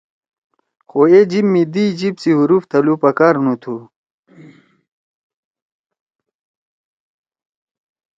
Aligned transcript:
خو 0.89 0.99
اے 1.11 1.19
جیِب 1.29 1.45
می 1.53 1.63
دئی 1.73 1.87
جیِب 1.99 2.15
سی 2.21 2.31
حروف 2.39 2.63
تھلُو 2.71 2.93
پکار 3.03 3.35
نُو 3.43 3.53
تُھو۔ 3.61 3.75